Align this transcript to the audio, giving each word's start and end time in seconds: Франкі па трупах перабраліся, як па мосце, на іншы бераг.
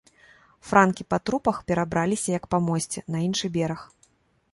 Франкі 0.69 1.03
па 1.13 1.19
трупах 1.29 1.59
перабраліся, 1.71 2.33
як 2.37 2.47
па 2.55 2.59
мосце, 2.69 3.05
на 3.17 3.21
іншы 3.27 3.51
бераг. 3.59 3.85